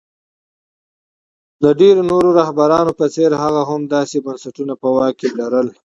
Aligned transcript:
د 1.63 1.65
ډېرو 1.79 2.01
نورو 2.11 2.29
رهبرانو 2.39 2.91
په 2.99 3.05
څېر 3.13 3.31
هغه 3.43 3.61
هم 3.69 3.81
داسې 3.95 4.17
بنسټونه 4.25 4.73
په 4.81 4.87
واک 4.95 5.13
کې 5.19 5.29
لرل. 5.39 5.67